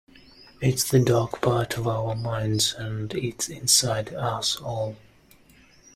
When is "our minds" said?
1.87-2.73